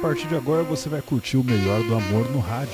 [0.00, 2.72] partir de agora você vai curtir o melhor do amor no rádio.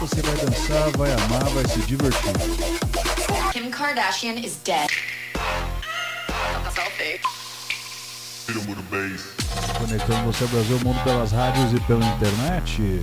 [0.00, 2.32] Você vai dançar, vai amar, vai se divertir.
[3.52, 4.90] Kim Kardashian is dead.
[9.78, 13.02] Conectando você ao Brasil, mundo pelas rádios e pela internet.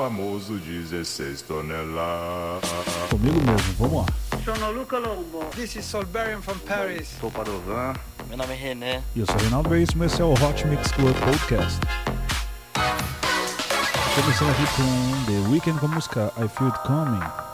[0.00, 2.70] famoso 16 toneladas.
[3.10, 4.06] Comigo mesmo, vamos lá.
[4.42, 5.44] Sono Luca Lombo.
[5.54, 7.06] This is Solberian from Paris.
[7.20, 7.92] Sou Padovan.
[8.26, 9.02] Meu nome é René.
[9.14, 11.78] E eu sou Reinaldo Veríssimo, esse é o Hot Mix Club Podcast.
[14.14, 17.49] Começando aqui com The Weeknd com a música I Feel Coming.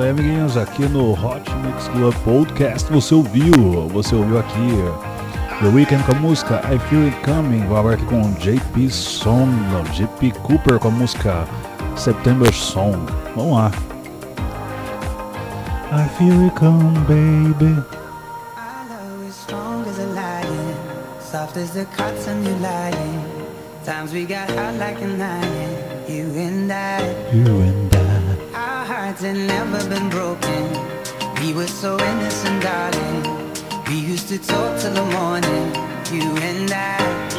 [0.00, 0.56] isso aí, amiguinhos.
[0.56, 4.68] Aqui no Hot Mix Club Podcast você ouviu, você ouviu aqui
[5.60, 7.66] The Weeknd com a música I Feel It Coming.
[7.66, 11.46] Vou agora aqui com JP Song, não, JP Cooper com a música
[11.96, 12.98] September Song.
[13.36, 13.70] Vamos lá.
[15.92, 17.82] I feel it coming, baby.
[18.56, 20.74] I love is strong as a lion,
[21.20, 23.24] soft as the cotton you lying.
[23.84, 25.76] Times we got hot like a nine,
[26.08, 27.00] you and I.
[27.34, 27.89] You and I.
[29.10, 30.62] hearts had never been broken.
[31.42, 33.52] We were so innocent, darling.
[33.88, 35.74] We used to talk till the morning,
[36.12, 37.29] you and I.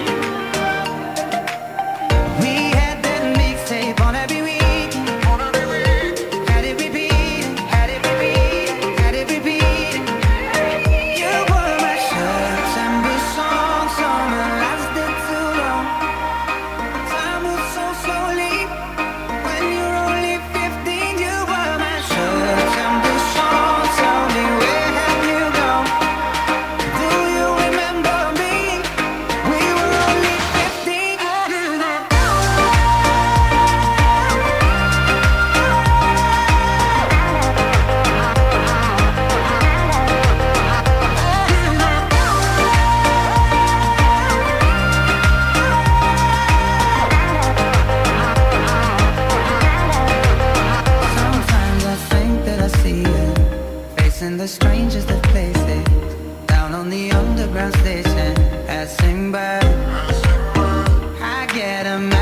[61.82, 62.21] matter.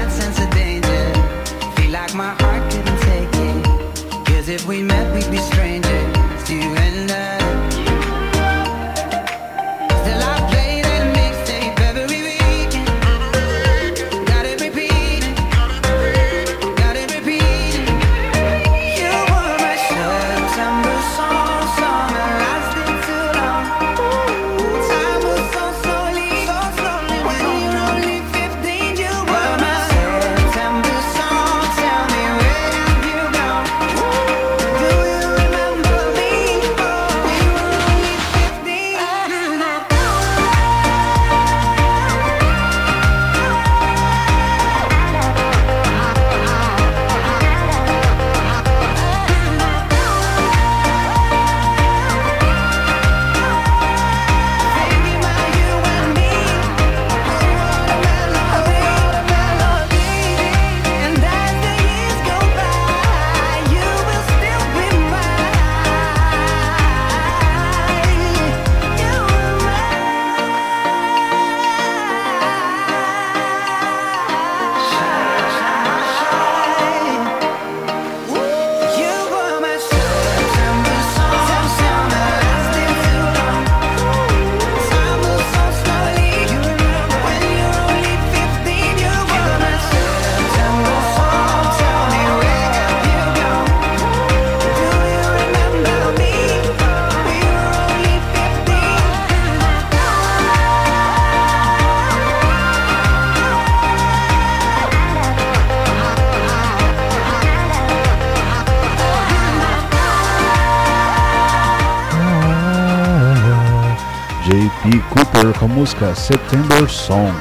[115.39, 117.31] Cooper com a música September Song.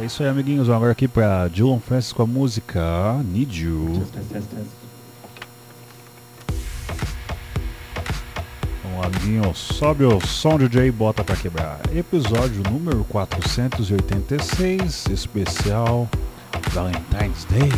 [0.00, 0.68] É isso aí, amiguinhos.
[0.68, 4.06] Vamos agora aqui para Julian Francis com a música Need You.
[8.82, 9.58] Vamos lá, amiguinhos.
[9.58, 11.78] Sobe o som, DJ, bota para quebrar.
[11.94, 16.08] Episódio número 486, especial
[16.72, 17.70] Valentine's Day.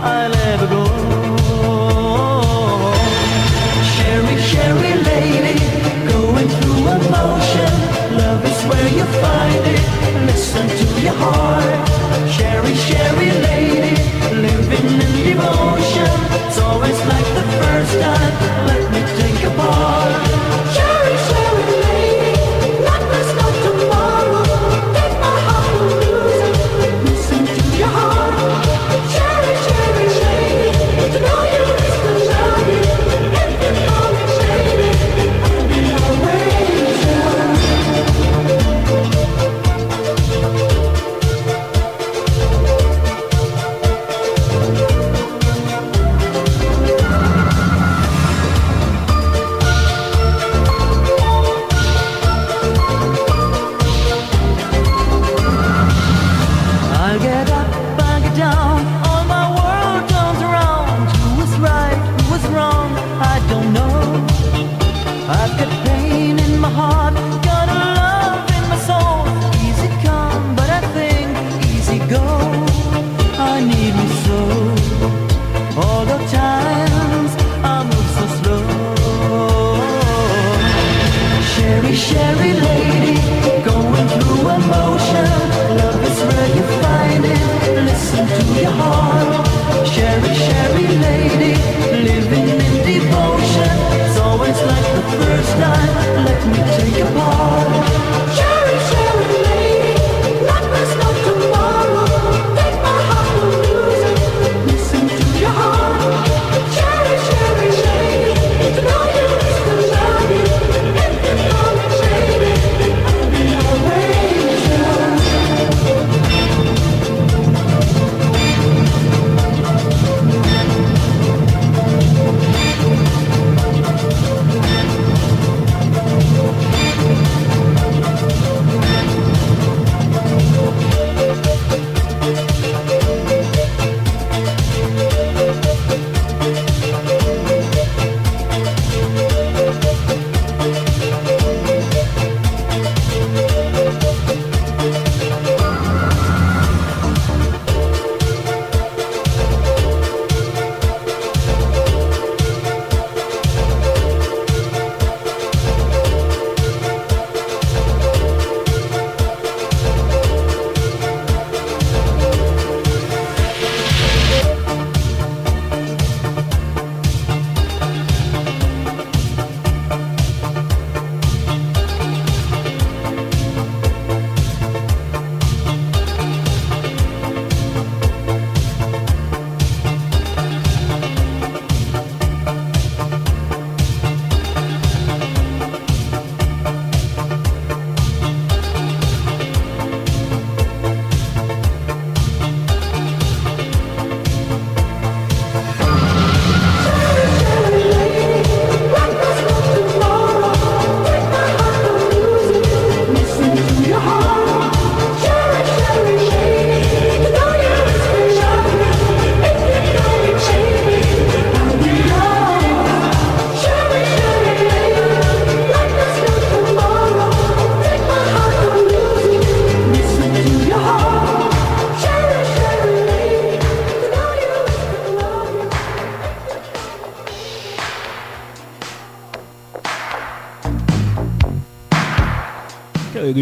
[0.00, 0.84] I'll ever go.
[3.94, 5.58] Sherry, Sherry lady,
[6.10, 7.72] going through emotion.
[8.16, 9.84] Love is where you find it.
[10.26, 11.88] Listen to your heart.
[12.28, 13.94] Sherry, Sherry lady,
[14.32, 16.10] living in devotion.
[16.46, 18.55] It's always like the first time.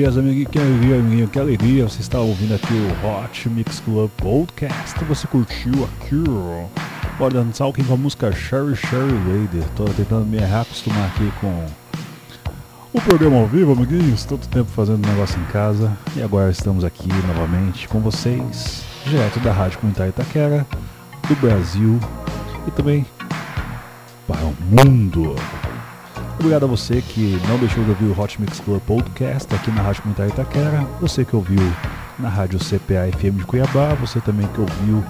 [0.04, 1.88] Que amiguinhos, que alegria, amiguinho, que alegria.
[1.88, 5.02] Você está ouvindo aqui o Hot Mix Club Podcast.
[5.06, 6.68] Você curtiu aqui o
[7.18, 9.66] Modern Talking com a música Sherry Sherry Lady.
[9.74, 11.66] Tô tentando me reacostumar aqui com
[12.92, 14.26] o programa ao vivo, amiguinhos.
[14.26, 15.90] Tanto tempo fazendo negócio em casa.
[16.14, 20.66] E agora estamos aqui novamente com vocês, direto da Rádio Comunitária Itaquera,
[21.26, 21.98] do Brasil
[22.68, 23.06] e também
[24.28, 25.34] para o mundo.
[26.38, 29.82] Obrigado a você que não deixou de ouvir o Hot Mix Club Podcast aqui na
[29.82, 31.60] Rádio Comunitária Itaquera, você que ouviu
[32.18, 35.02] na Rádio CPA FM de Cuiabá, você também que ouviu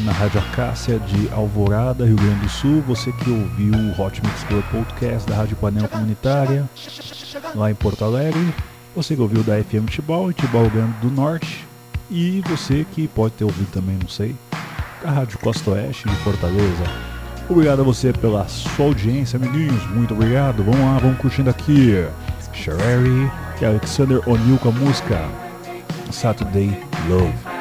[0.00, 4.44] na Rádio Acácia de Alvorada, Rio Grande do Sul, você que ouviu o Hot Mix
[4.44, 6.68] Club Podcast da Rádio Panel Comunitária
[7.54, 8.54] lá em Porto Alegre,
[8.94, 11.66] você que ouviu da FM Tibau, Tibau Grande do Norte,
[12.10, 14.34] e você que pode ter ouvido também, não sei,
[15.04, 17.13] a Rádio Costa Oeste de Fortaleza.
[17.48, 19.86] Obrigado a você pela sua audiência, amiguinhos.
[19.90, 20.64] Muito obrigado.
[20.64, 22.06] Vamos lá, vamos curtindo aqui.
[22.54, 23.30] Sherry
[23.60, 25.28] e é Alexander O'Neill com a música
[26.10, 26.78] Saturday
[27.08, 27.53] Love.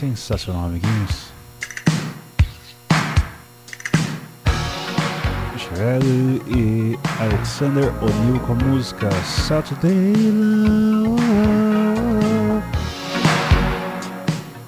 [0.00, 1.30] Sensacional, amiguinhos.
[5.58, 11.20] Shirley e Alexander O'Neill com a música Saturday Love.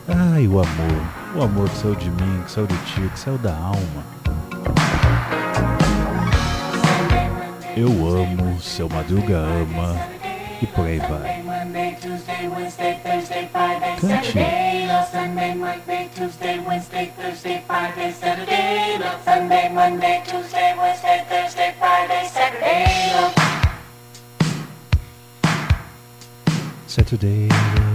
[0.06, 1.02] Ai, o amor.
[1.34, 4.04] O amor que saiu de mim, que saiu de ti, que saiu da alma.
[7.74, 9.98] Eu amo, seu Madruga ama
[10.60, 11.42] e por aí vai.
[13.98, 14.71] Cante.
[15.00, 23.12] Sunday, Monday, Tuesday, Wednesday, Thursday, Friday, Saturday, love Sunday, Monday, Tuesday, Wednesday, Thursday, Friday, Saturday,
[23.14, 23.34] love.
[26.86, 27.48] Saturday.
[27.48, 27.91] Love.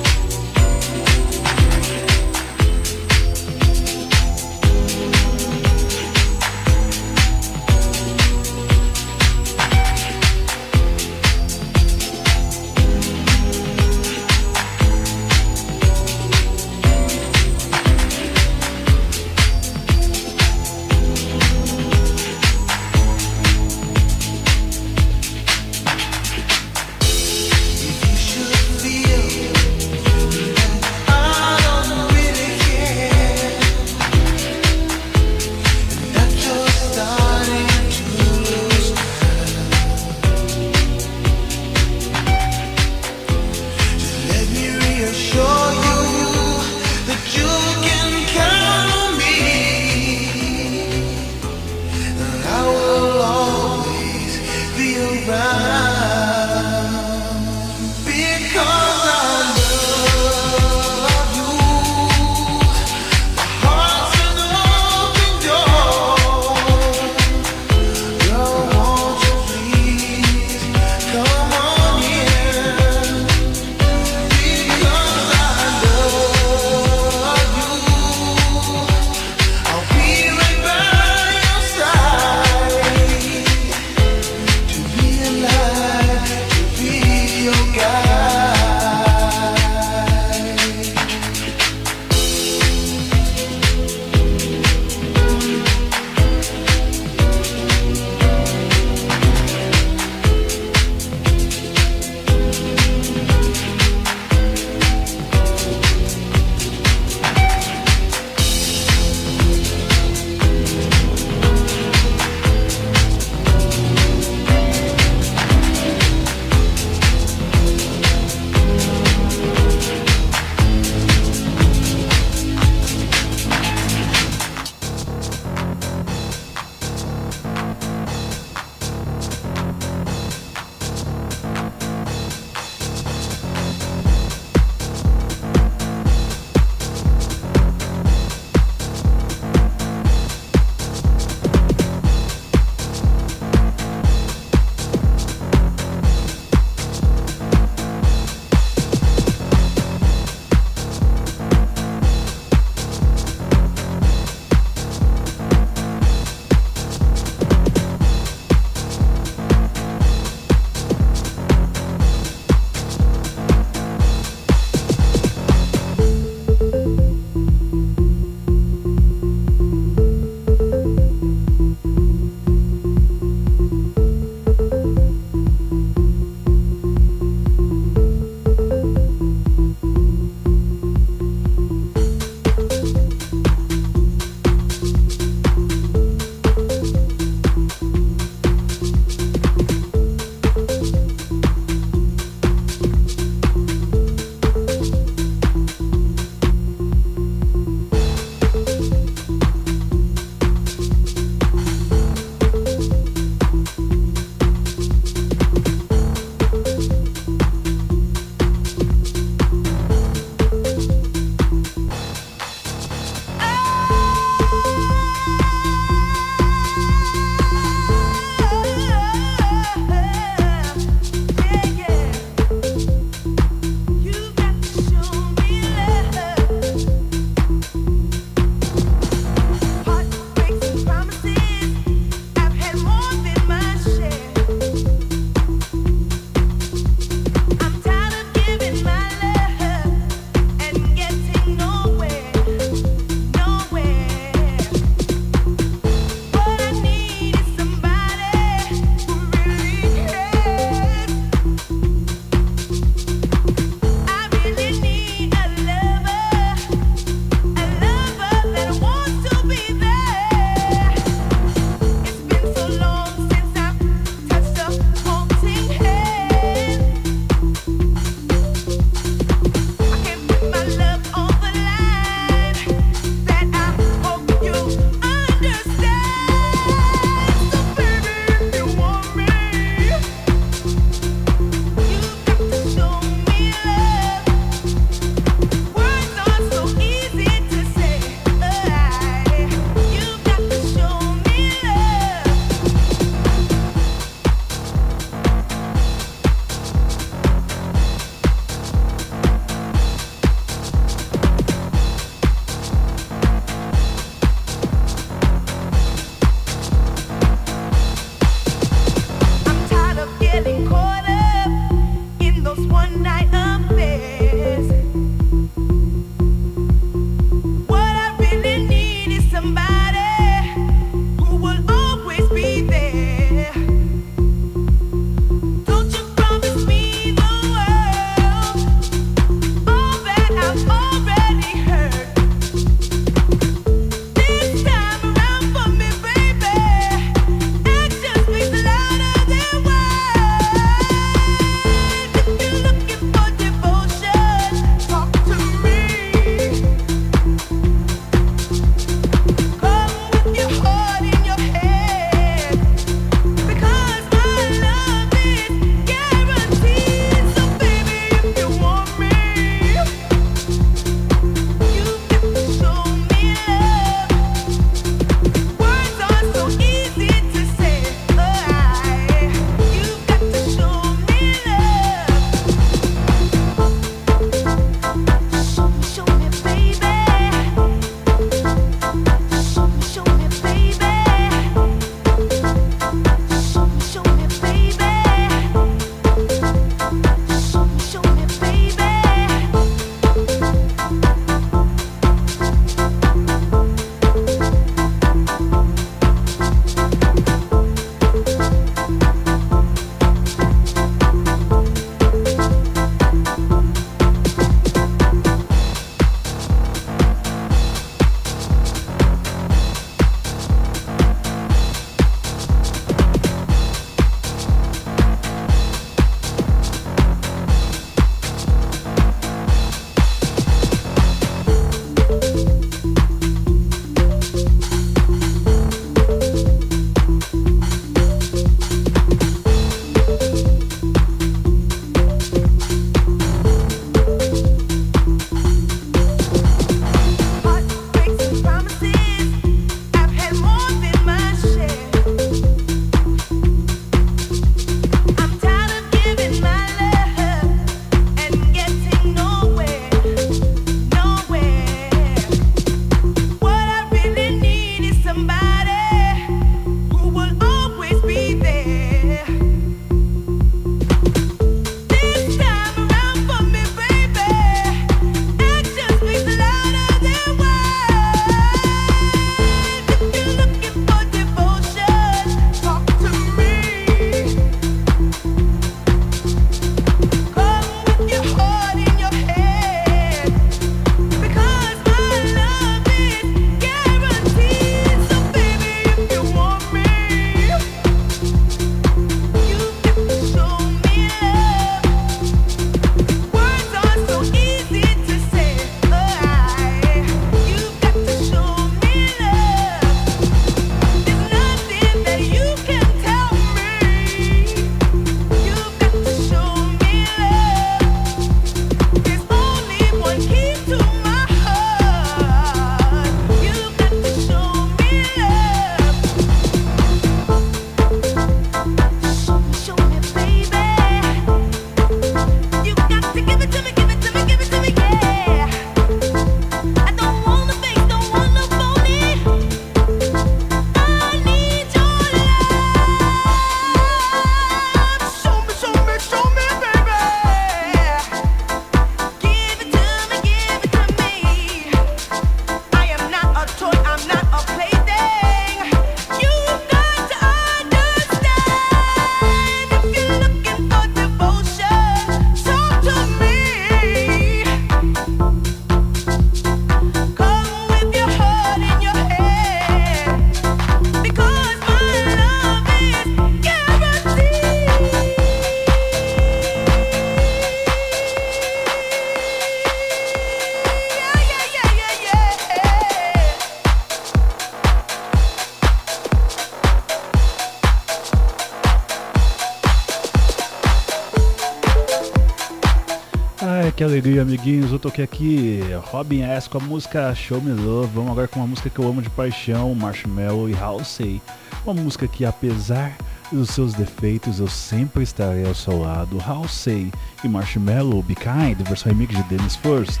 [584.06, 584.70] Alegria, amiguinhos.
[584.70, 587.90] Eu toquei aqui Robin S com a música Show Me Love.
[587.92, 591.20] Vamos agora com uma música que eu amo de paixão, Marshmallow e Halsey.
[591.64, 592.96] Uma música que, apesar
[593.32, 596.22] dos seus defeitos, eu sempre estarei ao seu lado.
[596.24, 596.92] Halsey
[597.24, 600.00] e Marshmallow, Be Kind, versão remix de Dennis First.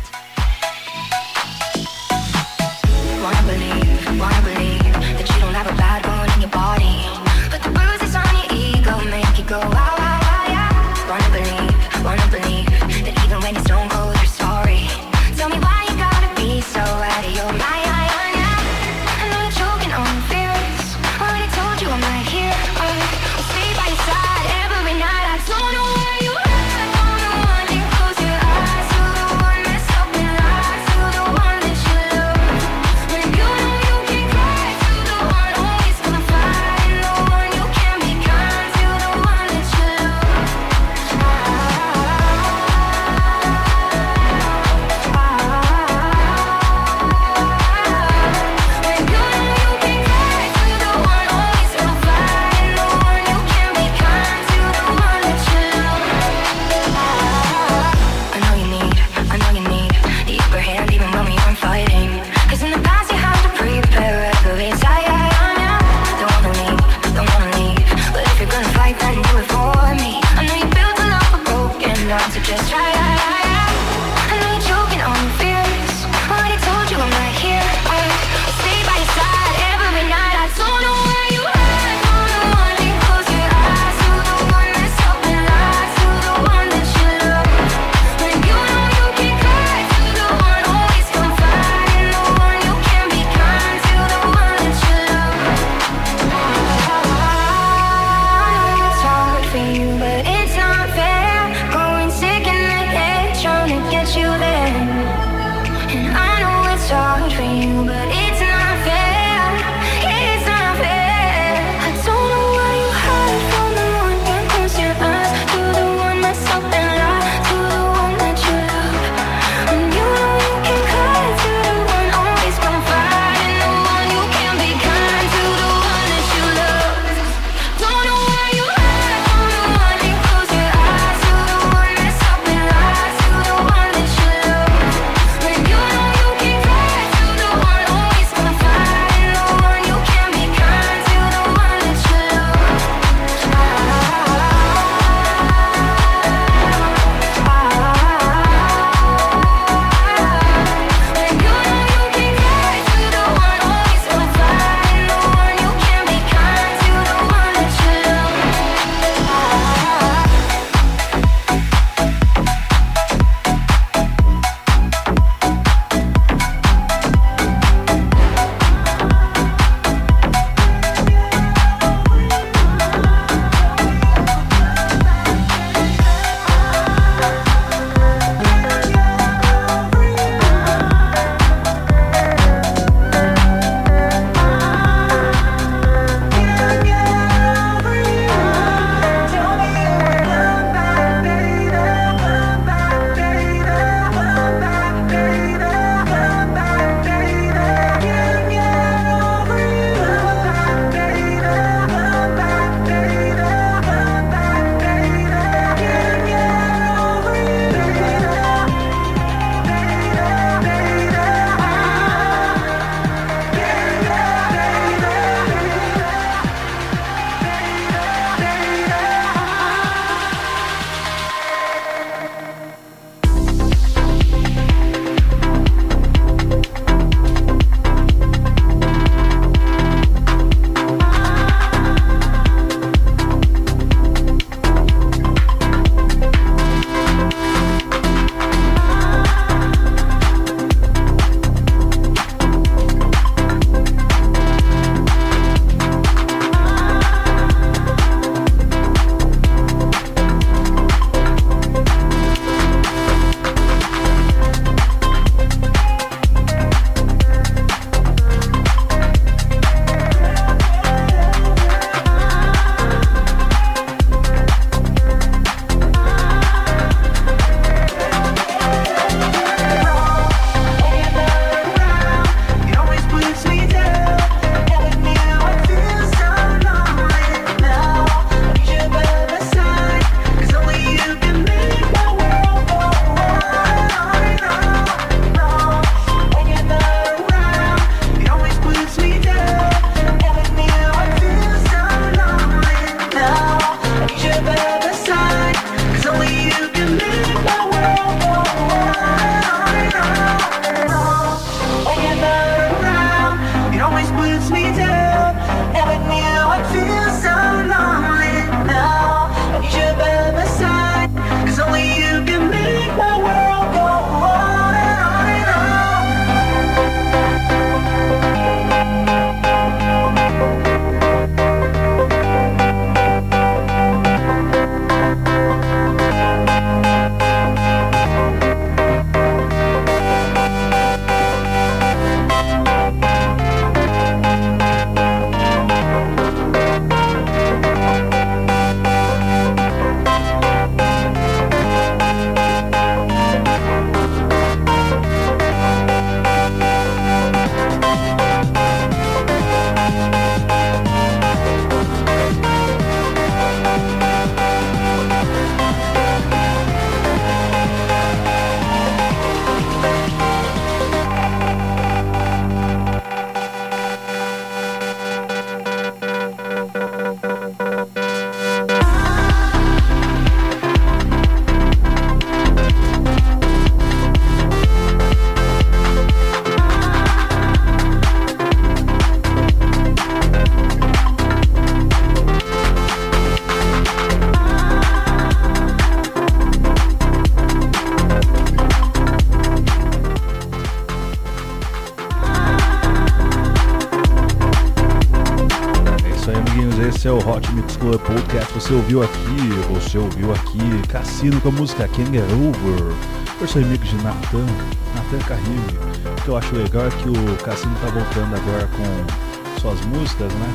[398.66, 400.58] Você ouviu aqui, você ouviu aqui
[400.88, 402.96] Cassino com a música King Over.
[403.38, 404.44] Versão remix de Nathan,
[404.92, 405.78] Nathan Carrive.
[406.04, 410.32] O que eu acho legal é que o Cassino tá voltando agora com suas músicas,
[410.32, 410.52] né?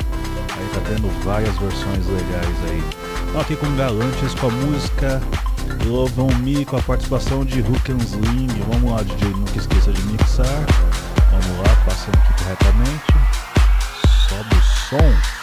[0.58, 2.84] Aí tá tendo várias versões legais aí.
[3.30, 5.22] Então aqui com Galantes com a música
[5.86, 8.48] Love on Me com a participação de Hook and Sling.
[8.70, 10.66] Vamos lá, DJ, nunca esqueça de mixar.
[11.30, 13.04] Vamos lá, passando aqui corretamente.
[14.28, 15.41] Sobe o som.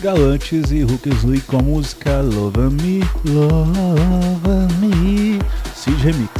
[0.00, 5.38] Galantes e Hook and Sling com música Love Me, Love Me.
[5.74, 6.39] Cid Remix.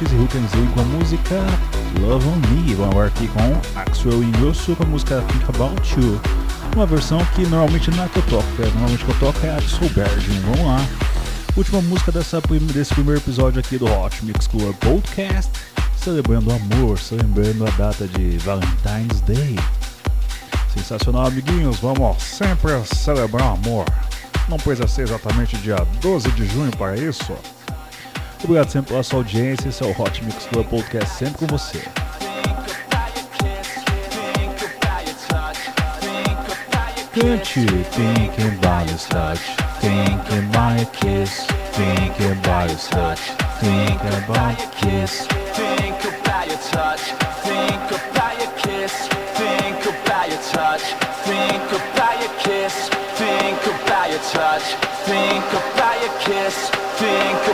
[0.00, 1.34] E Hook and Sling com a música
[2.00, 2.72] Love on Me.
[2.74, 6.20] Vamos agora aqui com Axel Ingrosso com a música Think About You.
[6.76, 9.56] Uma versão que normalmente não é que eu toco, é, normalmente que eu toco é
[9.56, 10.38] Axel Bergin.
[10.42, 10.86] Vamos lá.
[11.56, 12.40] Última música dessa,
[12.72, 15.50] desse primeiro episódio aqui do Hot Mix Club Podcast.
[15.96, 19.56] Celebrando o amor, celebrando a data de Valentine's Day.
[20.72, 21.78] Sensacional, amiguinhos.
[21.78, 23.84] Vamos sempre celebrar o amor.
[24.48, 27.34] Não precisa ser exatamente dia 12 de junho para isso.
[28.44, 29.68] Obrigado sempre pela sua audiência.
[29.68, 31.82] Esse é o Hot Mix Club Podcast sempre com você.
[37.12, 39.40] Cante, thinking about your touch,
[39.80, 43.20] thinking about your kiss, thinking about your touch,
[43.58, 45.26] thinking about your kiss.
[45.52, 47.00] Think about your touch.
[47.42, 49.08] Think about your kiss.
[49.34, 50.82] Think about your touch.
[51.24, 52.98] Think about your kiss.
[53.18, 54.62] Think about your touch,
[55.02, 56.70] think about your kiss,
[57.02, 57.47] think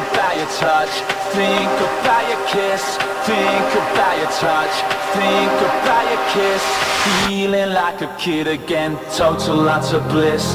[0.44, 0.90] your touch,
[1.32, 4.74] think about your kiss, think about your touch,
[5.14, 6.62] think about your kiss,
[7.26, 10.54] feeling like a kid again, total lots of bliss.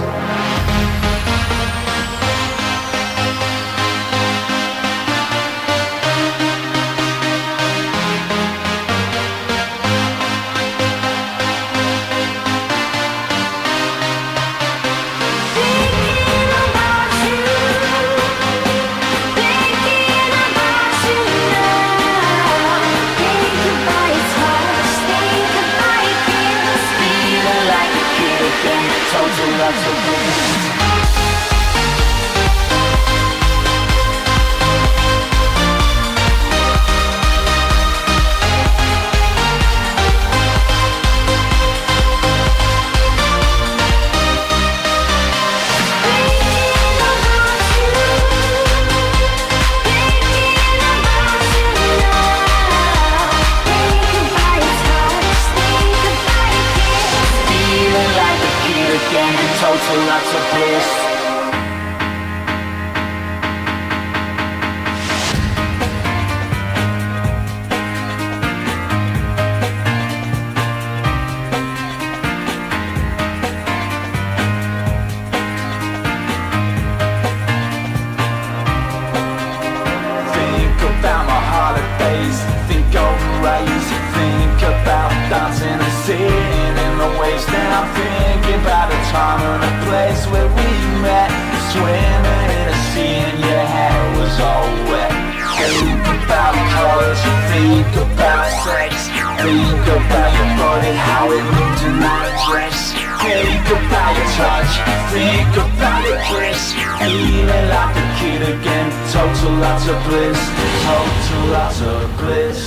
[107.09, 110.39] Feeling like a kid again, total lots of bliss,
[110.85, 112.59] total lots of bliss,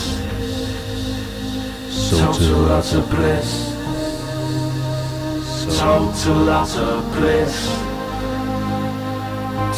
[2.11, 3.49] total lots of bliss,
[5.79, 7.55] total lots of bliss,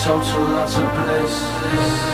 [0.03, 2.14] total lots of bliss.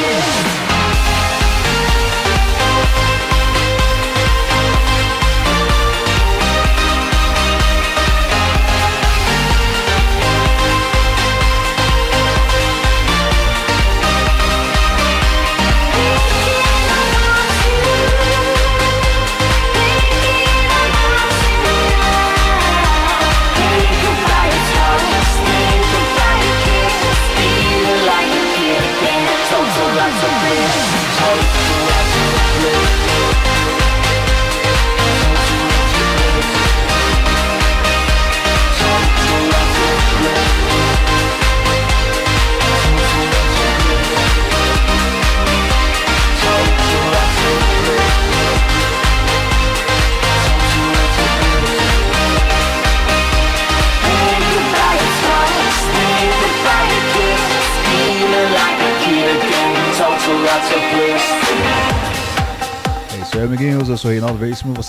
[0.00, 0.49] Bye.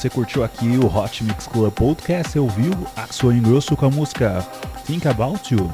[0.02, 2.32] Você curtiu aqui o Hot Mix Club Podcast?
[2.32, 4.44] Você ouviu Axel Ingrosso com a música
[4.84, 5.72] Think About You?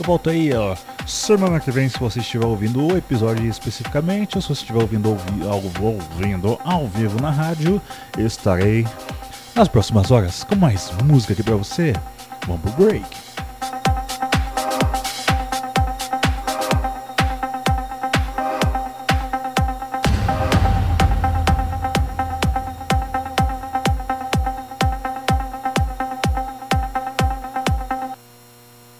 [0.00, 0.74] Eu volto aí, ó.
[1.06, 5.10] Semana que vem, se você estiver ouvindo o episódio especificamente, ou se você estiver ouvindo,
[5.10, 5.42] ouvi,
[5.82, 7.78] ouvindo ao vivo na rádio,
[8.16, 8.86] eu estarei
[9.54, 11.92] nas próximas horas com mais música aqui pra você.
[12.46, 13.23] Vamos pro break.